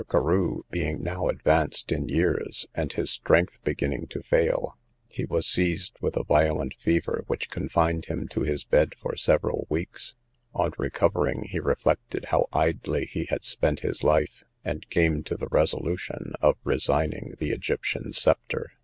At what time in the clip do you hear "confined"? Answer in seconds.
7.51-8.05